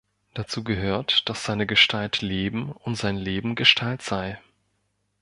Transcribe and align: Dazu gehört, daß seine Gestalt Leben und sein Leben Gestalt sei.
Dazu 0.33 0.63
gehört, 0.63 1.29
daß 1.29 1.43
seine 1.43 1.67
Gestalt 1.67 2.21
Leben 2.23 2.71
und 2.71 2.95
sein 2.95 3.17
Leben 3.17 3.53
Gestalt 3.53 4.01
sei. 4.01 4.41